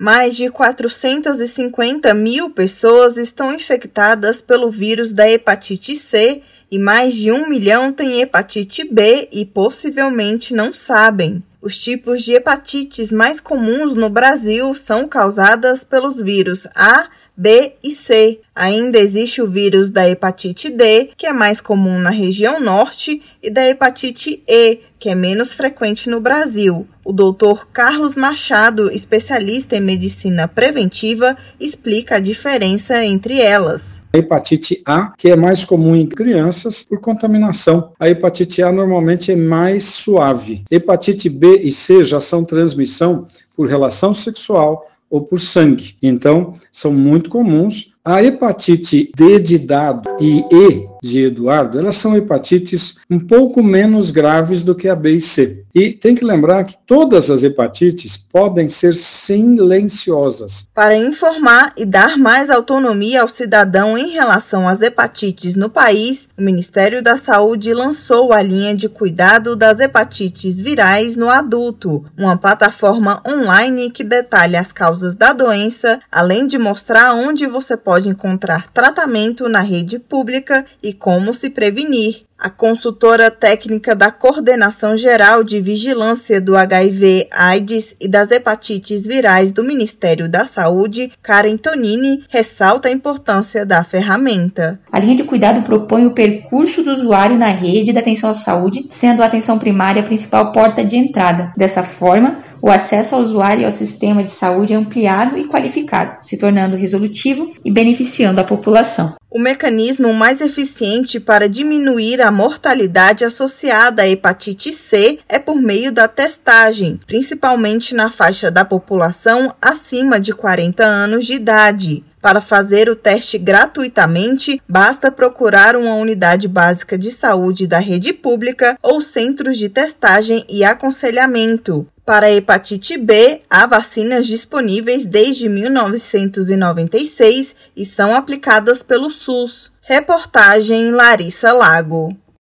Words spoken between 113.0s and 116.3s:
associada à hepatite C é por meio da